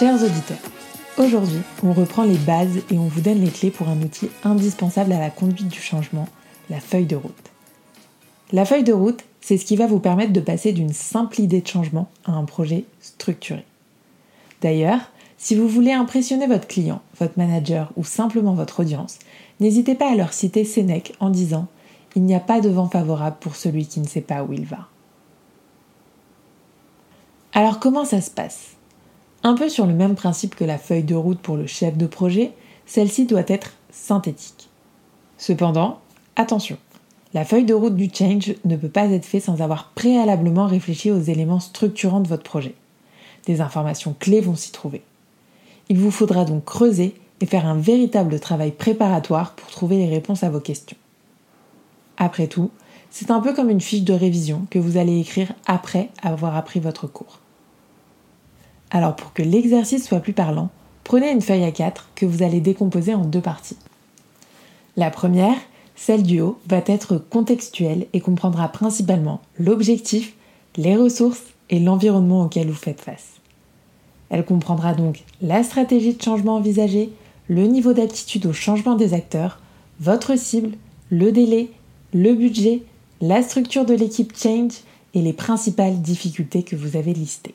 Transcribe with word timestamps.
Chers 0.00 0.22
auditeurs, 0.22 0.56
aujourd'hui, 1.18 1.60
on 1.82 1.92
reprend 1.92 2.22
les 2.22 2.38
bases 2.38 2.78
et 2.90 2.96
on 2.96 3.08
vous 3.08 3.20
donne 3.20 3.44
les 3.44 3.50
clés 3.50 3.70
pour 3.70 3.90
un 3.90 4.00
outil 4.00 4.30
indispensable 4.44 5.12
à 5.12 5.20
la 5.20 5.28
conduite 5.28 5.68
du 5.68 5.78
changement, 5.78 6.26
la 6.70 6.80
feuille 6.80 7.04
de 7.04 7.16
route. 7.16 7.50
La 8.50 8.64
feuille 8.64 8.82
de 8.82 8.94
route, 8.94 9.22
c'est 9.42 9.58
ce 9.58 9.66
qui 9.66 9.76
va 9.76 9.86
vous 9.86 9.98
permettre 9.98 10.32
de 10.32 10.40
passer 10.40 10.72
d'une 10.72 10.94
simple 10.94 11.42
idée 11.42 11.60
de 11.60 11.66
changement 11.66 12.08
à 12.24 12.32
un 12.32 12.46
projet 12.46 12.86
structuré. 13.02 13.62
D'ailleurs, 14.62 15.00
si 15.36 15.54
vous 15.54 15.68
voulez 15.68 15.92
impressionner 15.92 16.46
votre 16.46 16.66
client, 16.66 17.02
votre 17.18 17.36
manager 17.36 17.92
ou 17.98 18.02
simplement 18.02 18.54
votre 18.54 18.80
audience, 18.80 19.18
n'hésitez 19.60 19.96
pas 19.96 20.10
à 20.10 20.16
leur 20.16 20.32
citer 20.32 20.64
Sénèque 20.64 21.14
en 21.20 21.28
disant 21.28 21.66
Il 22.16 22.22
n'y 22.22 22.34
a 22.34 22.40
pas 22.40 22.62
de 22.62 22.70
vent 22.70 22.88
favorable 22.88 23.36
pour 23.38 23.54
celui 23.54 23.84
qui 23.84 24.00
ne 24.00 24.08
sait 24.08 24.22
pas 24.22 24.44
où 24.44 24.54
il 24.54 24.64
va. 24.64 24.88
Alors 27.52 27.80
comment 27.80 28.06
ça 28.06 28.22
se 28.22 28.30
passe? 28.30 28.79
Un 29.42 29.54
peu 29.54 29.68
sur 29.70 29.86
le 29.86 29.94
même 29.94 30.16
principe 30.16 30.54
que 30.54 30.64
la 30.64 30.76
feuille 30.76 31.02
de 31.02 31.14
route 31.14 31.40
pour 31.40 31.56
le 31.56 31.66
chef 31.66 31.96
de 31.96 32.06
projet, 32.06 32.52
celle-ci 32.84 33.24
doit 33.24 33.44
être 33.46 33.72
synthétique. 33.90 34.68
Cependant, 35.38 36.00
attention, 36.36 36.76
la 37.32 37.46
feuille 37.46 37.64
de 37.64 37.72
route 37.72 37.96
du 37.96 38.10
change 38.12 38.54
ne 38.64 38.76
peut 38.76 38.88
pas 38.88 39.06
être 39.06 39.24
faite 39.24 39.44
sans 39.44 39.62
avoir 39.62 39.92
préalablement 39.94 40.66
réfléchi 40.66 41.10
aux 41.10 41.20
éléments 41.20 41.60
structurants 41.60 42.20
de 42.20 42.28
votre 42.28 42.42
projet. 42.42 42.74
Des 43.46 43.62
informations 43.62 44.14
clés 44.18 44.42
vont 44.42 44.56
s'y 44.56 44.72
trouver. 44.72 45.02
Il 45.88 45.98
vous 45.98 46.10
faudra 46.10 46.44
donc 46.44 46.66
creuser 46.66 47.14
et 47.40 47.46
faire 47.46 47.66
un 47.66 47.76
véritable 47.76 48.40
travail 48.40 48.72
préparatoire 48.72 49.54
pour 49.54 49.70
trouver 49.70 49.96
les 49.96 50.08
réponses 50.08 50.42
à 50.42 50.50
vos 50.50 50.60
questions. 50.60 50.98
Après 52.18 52.48
tout, 52.48 52.70
c'est 53.10 53.30
un 53.30 53.40
peu 53.40 53.54
comme 53.54 53.70
une 53.70 53.80
fiche 53.80 54.04
de 54.04 54.12
révision 54.12 54.66
que 54.68 54.78
vous 54.78 54.98
allez 54.98 55.18
écrire 55.18 55.52
après 55.66 56.10
avoir 56.22 56.56
appris 56.56 56.80
votre 56.80 57.06
cours. 57.06 57.40
Alors 58.90 59.14
pour 59.16 59.32
que 59.32 59.42
l'exercice 59.42 60.06
soit 60.06 60.20
plus 60.20 60.32
parlant, 60.32 60.68
prenez 61.04 61.30
une 61.30 61.42
feuille 61.42 61.64
à 61.64 61.70
4 61.70 62.10
que 62.14 62.26
vous 62.26 62.42
allez 62.42 62.60
décomposer 62.60 63.14
en 63.14 63.24
deux 63.24 63.40
parties. 63.40 63.76
La 64.96 65.10
première, 65.10 65.56
celle 65.94 66.22
du 66.22 66.40
haut, 66.40 66.58
va 66.68 66.82
être 66.86 67.16
contextuelle 67.16 68.06
et 68.12 68.20
comprendra 68.20 68.68
principalement 68.68 69.40
l'objectif, 69.58 70.34
les 70.76 70.96
ressources 70.96 71.42
et 71.68 71.78
l'environnement 71.78 72.42
auquel 72.42 72.68
vous 72.68 72.74
faites 72.74 73.00
face. 73.00 73.40
Elle 74.30 74.44
comprendra 74.44 74.94
donc 74.94 75.24
la 75.42 75.62
stratégie 75.62 76.14
de 76.14 76.22
changement 76.22 76.56
envisagée, 76.56 77.10
le 77.48 77.66
niveau 77.66 77.92
d'aptitude 77.92 78.46
au 78.46 78.52
changement 78.52 78.94
des 78.94 79.14
acteurs, 79.14 79.60
votre 80.00 80.38
cible, 80.38 80.76
le 81.10 81.32
délai, 81.32 81.70
le 82.14 82.34
budget, 82.34 82.82
la 83.20 83.42
structure 83.42 83.84
de 83.84 83.94
l'équipe 83.94 84.36
Change 84.36 84.72
et 85.14 85.20
les 85.20 85.32
principales 85.32 86.00
difficultés 86.00 86.62
que 86.62 86.76
vous 86.76 86.96
avez 86.96 87.12
listées. 87.12 87.54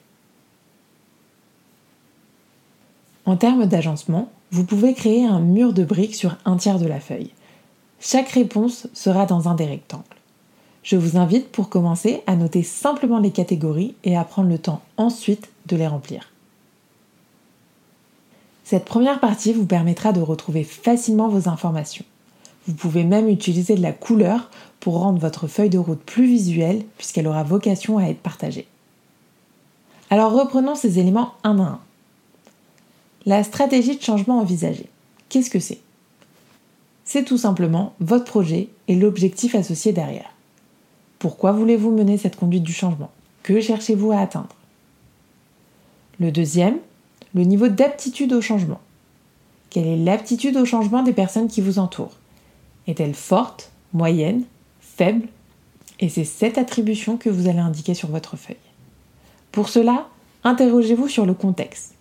En 3.25 3.37
termes 3.37 3.65
d'agencement, 3.65 4.29
vous 4.51 4.65
pouvez 4.65 4.93
créer 4.93 5.25
un 5.25 5.39
mur 5.39 5.73
de 5.73 5.83
briques 5.83 6.15
sur 6.15 6.37
un 6.45 6.57
tiers 6.57 6.79
de 6.79 6.85
la 6.85 6.99
feuille. 6.99 7.31
Chaque 7.99 8.29
réponse 8.29 8.87
sera 8.93 9.25
dans 9.25 9.47
un 9.47 9.55
des 9.55 9.65
rectangles. 9.65 10.03
Je 10.83 10.95
vous 10.95 11.17
invite 11.17 11.51
pour 11.51 11.69
commencer 11.69 12.21
à 12.27 12.35
noter 12.35 12.61
simplement 12.61 13.17
les 13.17 13.31
catégories 13.31 13.95
et 14.03 14.15
à 14.15 14.23
prendre 14.23 14.49
le 14.49 14.59
temps 14.59 14.81
ensuite 14.97 15.49
de 15.65 15.75
les 15.75 15.87
remplir. 15.87 16.29
Cette 18.63 18.85
première 18.85 19.19
partie 19.19 19.53
vous 19.53 19.65
permettra 19.65 20.11
de 20.11 20.21
retrouver 20.21 20.63
facilement 20.63 21.27
vos 21.27 21.49
informations. 21.49 22.05
Vous 22.67 22.73
pouvez 22.73 23.03
même 23.03 23.29
utiliser 23.29 23.75
de 23.75 23.81
la 23.81 23.91
couleur 23.91 24.51
pour 24.79 24.99
rendre 24.99 25.19
votre 25.19 25.47
feuille 25.47 25.69
de 25.69 25.77
route 25.79 26.01
plus 26.01 26.25
visuelle 26.25 26.83
puisqu'elle 26.97 27.27
aura 27.27 27.43
vocation 27.43 27.97
à 27.97 28.05
être 28.05 28.21
partagée. 28.21 28.67
Alors 30.11 30.31
reprenons 30.31 30.75
ces 30.75 30.99
éléments 30.99 31.33
un 31.43 31.59
à 31.59 31.63
un. 31.63 31.79
La 33.27 33.43
stratégie 33.43 33.97
de 33.97 34.03
changement 34.03 34.39
envisagée. 34.39 34.87
Qu'est-ce 35.29 35.49
que 35.49 35.59
c'est? 35.59 35.79
C'est 37.05 37.23
tout 37.23 37.39
simplement 37.39 37.93
votre 37.99 38.25
projet 38.25 38.69
et 38.87 38.95
l'objectif 38.95 39.55
associé 39.55 39.93
derrière. 39.93 40.29
Pourquoi 41.17 41.51
voulez-vous 41.51 41.89
mener 41.89 42.19
cette 42.19 42.35
conduite 42.35 42.61
du 42.61 42.73
changement? 42.73 43.09
Que 43.41 43.61
cherchez-vous 43.61 44.11
à 44.11 44.19
atteindre? 44.19 44.55
Le 46.19 46.31
deuxième, 46.31 46.77
le 47.33 47.43
niveau 47.45 47.67
d'aptitude 47.67 48.31
au 48.31 48.41
changement. 48.41 48.79
Quelle 49.71 49.87
est 49.87 49.97
l'aptitude 49.97 50.57
au 50.57 50.65
changement 50.65 51.01
des 51.01 51.13
personnes 51.13 51.47
qui 51.47 51.61
vous 51.61 51.79
entourent? 51.79 52.17
Est-elle 52.85 53.15
forte, 53.15 53.71
moyenne, 53.93 54.43
faible? 54.81 55.27
Et 55.99 56.09
c'est 56.09 56.25
cette 56.25 56.59
attribution 56.59 57.17
que 57.17 57.31
vous 57.31 57.47
allez 57.47 57.57
indiquer 57.57 57.95
sur 57.95 58.09
votre 58.09 58.37
feuille. 58.37 58.55
Pour 59.51 59.69
cela, 59.69 60.07
interrogez-vous 60.43 61.07
sur 61.07 61.25
le 61.25 61.33
contexte. 61.33 61.94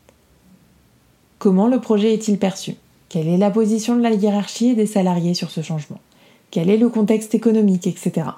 Comment 1.44 1.68
le 1.68 1.78
projet 1.78 2.14
est-il 2.14 2.38
perçu? 2.38 2.74
Quelle 3.10 3.28
est 3.28 3.36
la 3.36 3.50
position 3.50 3.96
de 3.96 4.00
la 4.00 4.12
hiérarchie 4.12 4.68
et 4.68 4.74
des 4.74 4.86
salariés 4.86 5.34
sur 5.34 5.50
ce 5.50 5.60
changement? 5.60 6.00
Quel 6.50 6.70
est 6.70 6.78
le 6.78 6.88
contexte 6.88 7.34
économique, 7.34 7.86
etc. 7.86 8.28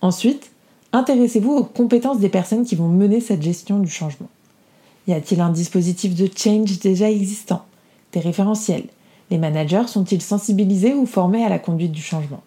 Ensuite, 0.00 0.50
intéressez-vous 0.92 1.52
aux 1.52 1.62
compétences 1.62 2.18
des 2.18 2.28
personnes 2.28 2.64
qui 2.64 2.74
vont 2.74 2.88
mener 2.88 3.20
cette 3.20 3.42
gestion 3.42 3.78
du 3.78 3.88
changement. 3.88 4.26
Y 5.06 5.12
a-t-il 5.12 5.40
un 5.40 5.50
dispositif 5.50 6.16
de 6.16 6.28
change 6.36 6.80
déjà 6.80 7.08
existant? 7.08 7.64
Des 8.12 8.18
référentiels? 8.18 8.88
Les 9.30 9.38
managers 9.38 9.86
sont-ils 9.86 10.20
sensibilisés 10.20 10.94
ou 10.94 11.06
formés 11.06 11.44
à 11.44 11.48
la 11.48 11.60
conduite 11.60 11.92
du 11.92 12.02
changement? 12.02 12.42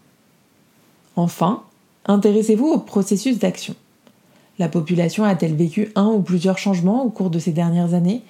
Enfin, 1.16 1.64
intéressez-vous 2.08 2.68
au 2.68 2.80
processus 2.80 3.40
d'action. 3.40 3.76
La 4.60 4.68
population 4.68 5.24
a-t-elle 5.24 5.56
vécu 5.56 5.94
un 5.96 6.08
ou 6.08 6.20
plusieurs 6.20 6.58
changements 6.58 7.06
au 7.06 7.10
cours 7.10 7.30
de 7.30 7.40
ces 7.40 7.54
dernières 7.54 7.94
années? 7.94 8.22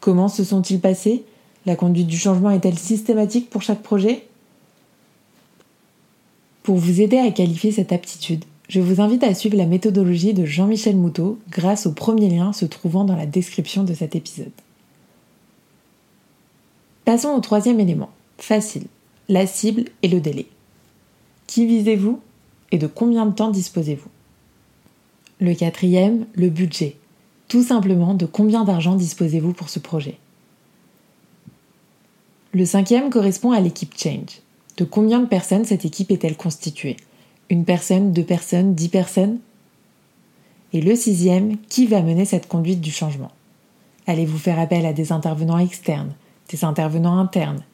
Comment 0.00 0.28
se 0.28 0.44
sont-ils 0.44 0.80
passés? 0.80 1.24
La 1.66 1.76
conduite 1.76 2.06
du 2.06 2.18
changement 2.18 2.50
est-elle 2.50 2.78
systématique 2.78 3.50
pour 3.50 3.62
chaque 3.62 3.82
projet? 3.82 4.26
Pour 6.62 6.76
vous 6.76 7.00
aider 7.00 7.18
à 7.18 7.30
qualifier 7.30 7.70
cette 7.70 7.92
aptitude, 7.92 8.44
je 8.68 8.80
vous 8.80 9.00
invite 9.00 9.24
à 9.24 9.34
suivre 9.34 9.56
la 9.56 9.66
méthodologie 9.66 10.32
de 10.32 10.44
Jean-Michel 10.44 10.96
Moutot 10.96 11.38
grâce 11.50 11.86
au 11.86 11.92
premier 11.92 12.30
lien 12.30 12.52
se 12.52 12.64
trouvant 12.64 13.04
dans 13.04 13.16
la 13.16 13.26
description 13.26 13.82
de 13.84 13.92
cet 13.92 14.14
épisode. 14.14 14.52
Passons 17.04 17.30
au 17.30 17.40
troisième 17.40 17.80
élément, 17.80 18.10
facile, 18.38 18.86
la 19.28 19.46
cible 19.46 19.86
et 20.02 20.08
le 20.08 20.20
délai. 20.20 20.46
Qui 21.46 21.66
visez-vous 21.66 22.20
et 22.70 22.78
de 22.78 22.86
combien 22.86 23.26
de 23.26 23.34
temps 23.34 23.50
disposez-vous? 23.50 24.10
Le 25.40 25.54
quatrième, 25.54 26.26
le 26.34 26.48
budget. 26.48 26.96
Tout 27.50 27.64
simplement, 27.64 28.14
de 28.14 28.26
combien 28.26 28.62
d'argent 28.62 28.94
disposez-vous 28.94 29.52
pour 29.52 29.70
ce 29.70 29.80
projet. 29.80 30.18
Le 32.52 32.64
cinquième 32.64 33.10
correspond 33.10 33.50
à 33.50 33.58
l'équipe 33.58 33.92
Change. 33.98 34.40
De 34.76 34.84
combien 34.84 35.18
de 35.18 35.26
personnes 35.26 35.64
cette 35.64 35.84
équipe 35.84 36.12
est-elle 36.12 36.36
constituée? 36.36 36.96
Une 37.48 37.64
personne, 37.64 38.12
deux 38.12 38.22
personnes, 38.22 38.76
dix 38.76 38.88
personnes? 38.88 39.40
Et 40.72 40.80
le 40.80 40.94
sixième, 40.94 41.56
qui 41.68 41.88
va 41.88 42.02
mener 42.02 42.24
cette 42.24 42.46
conduite 42.46 42.80
du 42.80 42.92
changement? 42.92 43.32
Allez-vous 44.06 44.38
faire 44.38 44.60
appel 44.60 44.86
à 44.86 44.92
des 44.92 45.10
intervenants 45.10 45.58
externes, 45.58 46.14
des 46.50 46.64
intervenants 46.64 47.18
internes? 47.18 47.64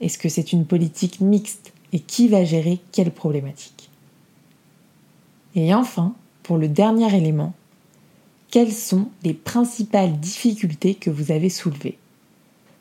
Est-ce 0.00 0.18
que 0.18 0.28
c'est 0.28 0.52
une 0.52 0.66
politique 0.66 1.20
mixte? 1.20 1.72
Et 1.92 2.00
qui 2.00 2.26
va 2.26 2.44
gérer 2.44 2.80
quelle 2.90 3.12
problématique? 3.12 3.90
Et 5.54 5.72
enfin, 5.72 6.14
pour 6.42 6.58
le 6.58 6.66
dernier 6.66 7.16
élément, 7.16 7.54
quelles 8.50 8.72
sont 8.72 9.06
les 9.22 9.34
principales 9.34 10.18
difficultés 10.18 10.94
que 10.94 11.10
vous 11.10 11.30
avez 11.30 11.50
soulevées? 11.50 11.98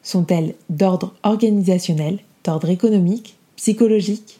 Sont-elles 0.02 0.56
d'ordre 0.70 1.14
organisationnel, 1.24 2.20
d'ordre 2.44 2.70
économique, 2.70 3.38
psychologique? 3.56 4.40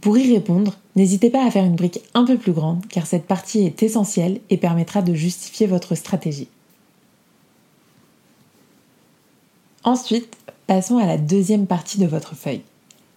Pour 0.00 0.16
y 0.16 0.32
répondre, 0.32 0.78
n'hésitez 0.96 1.30
pas 1.30 1.44
à 1.44 1.50
faire 1.50 1.64
une 1.64 1.76
brique 1.76 2.00
un 2.14 2.24
peu 2.24 2.38
plus 2.38 2.52
grande 2.52 2.86
car 2.86 3.06
cette 3.06 3.26
partie 3.26 3.60
est 3.60 3.82
essentielle 3.82 4.40
et 4.48 4.56
permettra 4.56 5.02
de 5.02 5.14
justifier 5.14 5.66
votre 5.66 5.94
stratégie. 5.94 6.48
Ensuite, 9.82 10.36
passons 10.66 10.98
à 10.98 11.06
la 11.06 11.18
deuxième 11.18 11.66
partie 11.66 11.98
de 11.98 12.06
votre 12.06 12.34
feuille, 12.34 12.62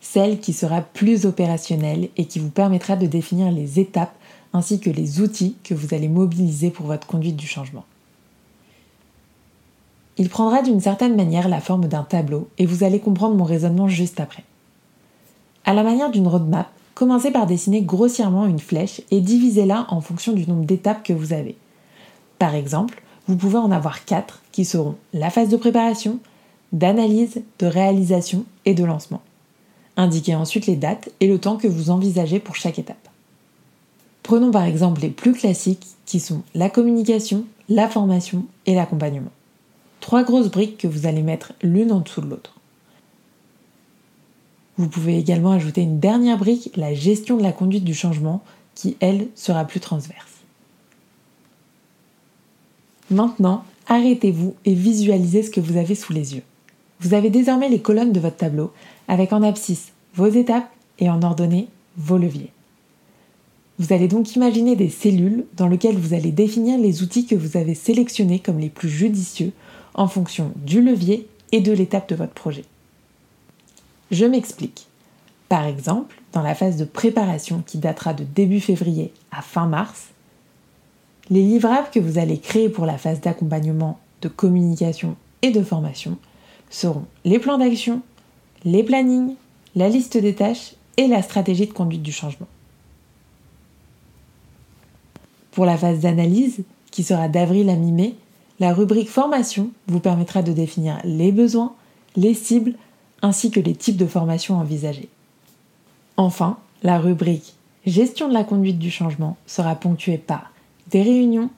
celle 0.02 0.40
qui 0.40 0.54
sera 0.54 0.82
plus 0.82 1.26
opérationnelle 1.26 2.10
et 2.18 2.26
qui 2.26 2.40
vous 2.40 2.50
permettra 2.50 2.96
de 2.96 3.06
définir 3.06 3.52
les 3.52 3.80
étapes 3.80 4.16
ainsi 4.54 4.80
que 4.80 4.90
les 4.90 5.20
outils 5.20 5.56
que 5.64 5.74
vous 5.74 5.94
allez 5.94 6.08
mobiliser 6.08 6.70
pour 6.70 6.86
votre 6.86 7.08
conduite 7.08 7.36
du 7.36 7.48
changement. 7.48 7.86
Il 10.18 10.30
prendra 10.30 10.62
d'une 10.62 10.80
certaine 10.80 11.16
manière 11.16 11.50
la 11.50 11.60
forme 11.60 11.88
d'un 11.88 12.04
tableau 12.04 12.48
et 12.60 12.66
vous 12.66 12.84
allez 12.84 13.00
comprendre 13.00 13.36
mon 13.36 13.44
raisonnement 13.44 13.88
juste 13.88 14.20
après. 14.20 14.44
À 15.66 15.74
la 15.74 15.84
manière 15.84 16.12
d'une 16.12 16.28
roadmap, 16.28 16.70
commencez 16.94 17.32
par 17.32 17.48
dessiner 17.48 17.82
grossièrement 17.82 18.46
une 18.46 18.60
flèche 18.60 19.02
et 19.10 19.22
divisez-la 19.22 19.88
en 19.90 20.02
fonction 20.02 20.34
du 20.34 20.48
nombre 20.48 20.66
d'étapes 20.66 21.04
que 21.04 21.14
vous 21.14 21.34
avez. 21.34 21.58
Par 22.38 22.54
exemple, 22.54 23.02
vous 23.28 23.38
pouvez 23.38 23.58
en 23.58 23.72
avoir 23.72 24.06
quatre 24.06 24.42
qui 24.52 24.66
seront 24.66 24.96
la 25.14 25.30
phase 25.30 25.50
de 25.50 25.58
préparation, 25.58 26.20
d'analyse, 26.74 27.42
de 27.60 27.66
réalisation 27.66 28.46
et 28.66 28.74
de 28.74 28.84
lancement. 28.84 29.22
Indiquez 29.96 30.36
ensuite 30.36 30.68
les 30.68 30.76
dates 30.76 31.10
et 31.20 31.28
le 31.28 31.40
temps 31.40 31.58
que 31.58 31.68
vous 31.68 31.90
envisagez 31.90 32.40
pour 32.40 32.56
chaque 32.56 32.80
étape. 32.80 33.10
Prenons 34.24 34.52
par 34.52 34.64
exemple 34.64 35.02
les 35.02 35.10
plus 35.10 35.34
classiques 35.34 35.86
qui 36.06 36.20
sont 36.20 36.42
la 36.56 36.70
communication, 36.70 37.46
la 37.70 37.90
formation 37.90 38.46
et 38.66 38.74
l'accompagnement. 38.74 39.32
Trois 40.00 40.24
grosses 40.24 40.50
briques 40.50 40.78
que 40.78 40.88
vous 40.88 41.06
allez 41.06 41.22
mettre 41.22 41.54
l'une 41.62 41.92
en 41.92 42.00
dessous 42.00 42.22
de 42.22 42.30
l'autre. 42.30 42.56
Vous 44.78 44.88
pouvez 44.88 45.18
également 45.18 45.52
ajouter 45.52 45.82
une 45.82 46.00
dernière 46.00 46.38
brique, 46.38 46.72
la 46.76 46.94
gestion 46.94 47.38
de 47.38 47.44
la 47.44 47.52
conduite 47.52 47.84
du 47.84 47.94
changement, 47.94 48.42
qui, 48.76 48.98
elle, 49.02 49.28
sera 49.36 49.66
plus 49.66 49.80
transverse. 49.80 50.32
Maintenant, 53.12 53.64
arrêtez-vous 53.88 54.56
et 54.66 54.74
visualisez 54.74 55.44
ce 55.44 55.52
que 55.52 55.62
vous 55.62 55.78
avez 55.78 55.94
sous 55.94 56.14
les 56.14 56.36
yeux. 56.36 56.44
Vous 57.02 57.14
avez 57.14 57.30
désormais 57.30 57.70
les 57.70 57.82
colonnes 57.82 58.14
de 58.14 58.20
votre 58.20 58.38
tableau, 58.38 58.72
avec 59.08 59.32
en 59.34 59.44
abscisse 59.44 59.92
vos 60.16 60.28
étapes 60.28 60.70
et 61.00 61.10
en 61.10 61.22
ordonnée 61.22 61.68
vos 61.98 62.18
leviers. 62.18 62.52
Vous 63.80 63.92
allez 63.92 64.08
donc 64.08 64.36
imaginer 64.36 64.76
des 64.76 64.90
cellules 64.90 65.46
dans 65.58 65.68
lesquelles 65.68 65.98
vous 65.98 66.14
allez 66.14 66.32
définir 66.32 66.78
les 66.78 67.02
outils 67.02 67.26
que 67.26 67.36
vous 67.36 67.58
avez 67.58 67.74
sélectionnés 67.74 68.40
comme 68.40 68.60
les 68.60 68.70
plus 68.70 68.90
judicieux 68.90 69.52
en 69.96 70.08
fonction 70.08 70.52
du 70.58 70.82
levier 70.82 71.28
et 71.52 71.60
de 71.60 71.72
l'étape 71.72 72.10
de 72.10 72.16
votre 72.16 72.34
projet. 72.34 72.66
Je 74.12 74.26
m'explique. 74.26 74.88
Par 75.50 75.66
exemple, 75.66 76.22
dans 76.34 76.44
la 76.44 76.56
phase 76.56 76.78
de 76.78 76.86
préparation 76.86 77.64
qui 77.66 77.78
datera 77.80 78.14
de 78.14 78.24
début 78.24 78.60
février 78.60 79.12
à 79.32 79.42
fin 79.42 79.66
mars, 79.66 80.10
les 81.30 81.42
livrables 81.42 81.90
que 81.92 82.00
vous 82.00 82.20
allez 82.20 82.38
créer 82.38 82.70
pour 82.70 82.86
la 82.86 82.98
phase 82.98 83.22
d'accompagnement, 83.22 84.00
de 84.22 84.28
communication 84.28 85.16
et 85.42 85.52
de 85.52 85.64
formation 85.64 86.18
seront 86.70 87.06
les 87.26 87.40
plans 87.40 87.58
d'action, 87.58 88.02
les 88.66 88.84
plannings, 88.84 89.36
la 89.76 89.90
liste 89.90 90.18
des 90.18 90.36
tâches 90.36 90.74
et 90.98 91.08
la 91.08 91.22
stratégie 91.22 91.68
de 91.68 91.74
conduite 91.74 92.04
du 92.04 92.12
changement. 92.12 92.48
Pour 95.54 95.66
la 95.66 95.78
phase 95.78 96.00
d'analyse, 96.00 96.64
qui 96.92 97.04
sera 97.04 97.28
d'avril 97.28 97.70
à 97.70 97.76
mi-mai, 97.76 98.16
la 98.60 98.74
rubrique 98.74 99.10
formation 99.10 99.70
vous 99.88 100.00
permettra 100.00 100.42
de 100.42 100.52
définir 100.52 101.00
les 101.04 101.32
besoins, 101.32 101.74
les 102.16 102.34
cibles, 102.34 102.74
ainsi 103.22 103.52
que 103.52 103.60
les 103.60 103.76
types 103.76 103.98
de 103.98 104.06
formation 104.06 104.56
envisagés. 104.56 105.10
Enfin, 106.18 106.58
la 106.82 107.00
rubrique 107.00 107.54
gestion 107.86 108.28
de 108.30 108.34
la 108.34 108.44
conduite 108.44 108.80
du 108.80 108.90
changement 108.90 109.38
sera 109.46 109.76
ponctuée 109.76 110.18
par 110.18 110.52
des 110.90 111.02
réunions, 111.02 111.50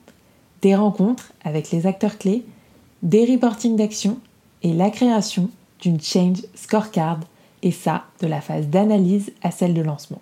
des 0.62 0.74
rencontres 0.74 1.32
avec 1.44 1.70
les 1.70 1.86
acteurs 1.86 2.18
clés, 2.18 2.44
des 3.02 3.24
reportings 3.24 3.76
d'action 3.76 4.18
et 4.62 4.72
la 4.72 4.90
création 4.90 5.50
d'une 5.80 6.00
change 6.00 6.42
scorecard, 6.54 7.20
et 7.62 7.70
ça 7.70 8.04
de 8.20 8.26
la 8.26 8.40
phase 8.40 8.68
d'analyse 8.68 9.32
à 9.42 9.50
celle 9.50 9.74
de 9.74 9.82
lancement. 9.82 10.20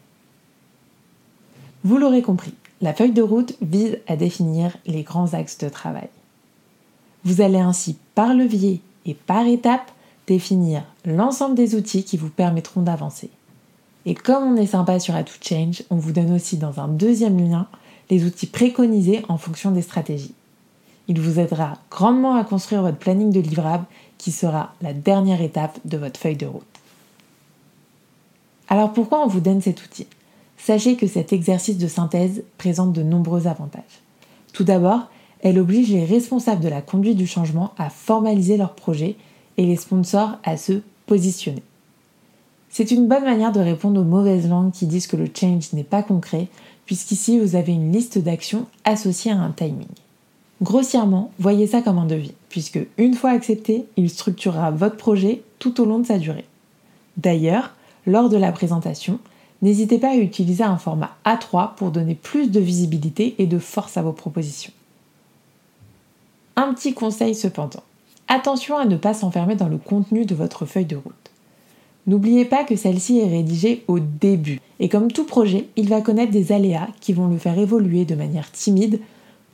Vous 1.82 1.99
l'aurez 1.99 2.23
compris, 2.23 2.55
la 2.81 2.93
feuille 2.93 3.12
de 3.12 3.23
route 3.23 3.55
vise 3.62 3.99
à 4.06 4.17
définir 4.17 4.76
les 4.87 5.03
grands 5.03 5.35
axes 5.35 5.59
de 5.59 5.69
travail. 5.69 6.09
Vous 7.25 7.41
allez 7.41 7.59
ainsi 7.59 7.97
par 8.15 8.35
levier 8.35 8.81
et 9.06 9.15
par 9.15 9.47
étape 9.47 9.91
définir 10.26 10.85
l'ensemble 11.05 11.55
des 11.55 11.75
outils 11.75 12.05
qui 12.05 12.17
vous 12.17 12.29
permettront 12.29 12.82
d'avancer. 12.82 13.31
Et 14.06 14.15
comme 14.15 14.44
on 14.44 14.56
est 14.56 14.67
sympa 14.67 15.00
sur 15.00 15.15
Atout 15.15 15.38
Change, 15.41 15.82
on 15.91 15.97
vous 15.97 16.12
donne 16.12 16.32
aussi 16.32 16.59
dans 16.59 16.81
un 16.81 16.88
deuxième 16.88 17.38
lien 17.38 17.67
les 18.11 18.25
outils 18.25 18.47
préconisés 18.47 19.23
en 19.29 19.38
fonction 19.38 19.70
des 19.70 19.82
stratégies. 19.82 20.35
Il 21.09 21.20
vous 21.20 21.38
aidera 21.38 21.75
grandement 21.91 22.37
à 22.37 22.44
construire 22.44 22.82
votre 22.82 22.99
planning 22.99 23.31
de 23.31 23.41
livrables 23.41 23.87
qui 24.19 24.32
sera 24.32 24.75
la 24.82 24.93
dernière 24.93 25.41
étape 25.41 25.79
de 25.85 25.97
votre 25.97 26.20
feuille 26.20 26.37
de 26.37 26.47
route. 26.47 26.62
Alors 28.69 28.93
pourquoi 28.93 29.23
on 29.23 29.27
vous 29.27 29.41
donne 29.41 29.61
cet 29.61 29.82
outil? 29.85 30.06
Sachez 30.64 30.96
que 30.96 31.06
cet 31.06 31.34
exercice 31.34 31.76
de 31.76 31.88
synthèse 31.88 32.43
présente 32.56 32.94
de 32.94 33.02
nombreux 33.02 33.46
avantages. 33.46 33.82
Tout 34.55 34.64
d'abord, 34.64 35.11
elle 35.43 35.58
oblige 35.58 35.90
les 35.90 36.06
responsables 36.06 36.62
de 36.62 36.70
la 36.70 36.81
conduite 36.81 37.19
du 37.19 37.26
changement 37.26 37.75
à 37.76 37.90
formaliser 37.90 38.56
leur 38.56 38.75
projet 38.75 39.16
et 39.58 39.66
les 39.66 39.76
sponsors 39.76 40.38
à 40.43 40.56
se 40.56 40.81
positionner. 41.05 41.62
C'est 42.70 42.90
une 42.93 43.08
bonne 43.08 43.25
manière 43.25 43.52
de 43.52 43.61
répondre 43.61 44.00
aux 44.00 44.05
mauvaises 44.05 44.49
langues 44.49 44.72
qui 44.72 44.87
disent 44.87 45.06
que 45.06 45.19
le 45.19 45.28
change 45.38 45.75
n'est 45.75 45.84
pas 45.84 46.02
concret, 46.02 46.49
puisqu'ici 46.87 47.38
vous 47.38 47.56
avez 47.56 47.72
une 47.72 47.93
liste 47.93 48.17
d'actions 48.17 48.64
associée 48.87 49.32
à 49.32 49.40
un 49.40 49.50
timing. 49.50 49.87
Grossièrement, 50.62 51.31
voyez 51.38 51.67
ça 51.67 51.82
comme 51.82 51.99
un 51.99 52.06
devis, 52.06 52.32
puisque 52.49 52.81
une 52.96 53.12
fois 53.12 53.31
accepté, 53.32 53.84
il 53.99 54.08
structurera 54.08 54.70
votre 54.70 54.96
projet 54.96 55.43
tout 55.58 55.78
au 55.82 55.84
long 55.84 55.99
de 55.99 56.06
sa 56.06 56.17
durée. 56.17 56.46
D'ailleurs, 57.19 57.75
lors 58.06 58.31
de 58.31 58.38
la 58.38 58.50
présentation, 58.50 59.19
n'hésitez 59.62 59.99
pas 59.99 60.11
à 60.11 60.17
utiliser 60.17 60.65
un 60.65 60.77
format 60.77 61.17
A3 61.25 61.75
pour 61.75 61.91
donner 61.91 62.15
plus 62.15 62.51
de 62.51 62.61
visibilité 62.61 63.35
et 63.39 63.47
de 63.47 63.59
force 63.59 63.97
à 63.97 64.03
vos 64.03 64.12
propositions. 64.12 64.73
Un 66.56 66.73
petit 66.75 66.95
conseil 66.95 67.35
cependant. 67.35 67.83
Attention 68.29 68.77
à 68.77 68.85
ne 68.85 68.97
pas 68.97 69.15
s'enfermer 69.15 69.56
dans 69.56 69.69
le 69.69 69.79
contenu 69.79 70.25
de 70.25 70.35
votre 70.35 70.67
feuille 70.67 70.85
de 70.85 70.97
route. 70.97 71.31
N'oubliez 72.06 72.45
pas 72.45 72.65
que 72.65 72.77
celle-ci 72.77 73.19
est 73.19 73.29
rédigée 73.29 73.83
au 73.89 73.99
début, 73.99 74.61
et 74.79 74.89
comme 74.89 75.11
tout 75.11 75.25
projet, 75.25 75.69
il 75.77 75.89
va 75.89 76.03
connaître 76.03 76.33
des 76.33 76.53
aléas 76.53 76.89
qui 77.01 77.12
vont 77.12 77.29
le 77.29 77.39
faire 77.39 77.59
évoluer 77.59 78.05
de 78.05 78.15
manière 78.15 78.51
timide 78.53 79.01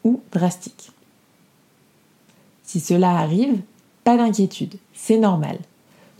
ou 0.05 0.21
drastique. 0.33 0.91
Si 2.65 2.81
cela 2.81 3.19
arrive, 3.19 3.61
pas 4.05 4.17
d'inquiétude, 4.17 4.77
c'est 4.95 5.19
normal. 5.19 5.59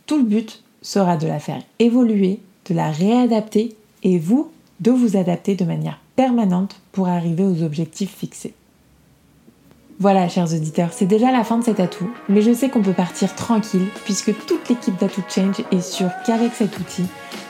Tout 0.07 0.19
le 0.19 0.25
but 0.25 0.63
sera 0.83 1.17
de 1.17 1.27
la 1.27 1.39
faire 1.39 1.63
évoluer, 1.79 2.41
de 2.69 2.75
la 2.75 2.91
réadapter 2.91 3.75
et 4.03 4.19
vous 4.19 4.51
de 4.81 4.91
vous 4.91 5.17
adapter 5.17 5.55
de 5.55 5.65
manière 5.65 5.99
permanente 6.17 6.81
pour 6.93 7.09
arriver 7.09 7.45
aux 7.45 7.63
objectifs 7.63 8.17
fixés. 8.17 8.55
Voilà, 9.99 10.29
chers 10.31 10.55
auditeurs, 10.55 10.95
c'est 10.95 11.07
déjà 11.07 11.31
la 11.31 11.45
fin 11.45 11.59
de 11.59 11.65
cet 11.65 11.79
atout, 11.79 12.11
mais 12.31 12.41
je 12.41 12.55
sais 12.55 12.71
qu'on 12.71 12.81
peut 12.81 12.95
partir 12.95 13.35
tranquille 13.35 13.87
puisque 14.05 14.35
toute 14.47 14.67
l'équipe 14.71 14.99
d'Atout 14.99 15.23
Change 15.29 15.63
est 15.71 15.83
sûre 15.83 16.11
qu'avec 16.25 16.55
cet 16.55 16.79
outil, 16.79 17.05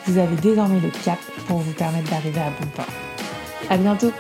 vous 0.07 0.19
avez 0.19 0.35
désormais 0.37 0.81
le 0.81 0.91
cap 1.05 1.19
pour 1.47 1.59
vous 1.59 1.73
permettre 1.73 2.11
d'arriver 2.11 2.41
à 2.41 2.51
bon 2.51 2.67
port. 2.75 2.87
À 3.69 3.77
bientôt! 3.77 4.11